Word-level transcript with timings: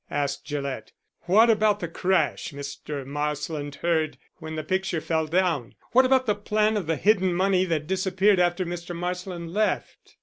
asked 0.09 0.43
Gillett. 0.43 0.93
"What 1.27 1.51
about 1.51 1.79
the 1.79 1.87
crash 1.87 2.53
Mr. 2.53 3.05
Marsland 3.05 3.75
heard 3.85 4.17
when 4.37 4.55
the 4.55 4.63
picture 4.63 4.99
fell 4.99 5.27
down? 5.27 5.75
What 5.91 6.05
about 6.05 6.25
the 6.25 6.33
plan 6.33 6.75
of 6.75 6.87
the 6.87 6.95
hidden 6.97 7.31
money 7.35 7.65
that 7.65 7.85
disappeared 7.85 8.39
after 8.39 8.65
Mr. 8.65 8.95
Marsland 8.95 9.53
left?" 9.53 10.15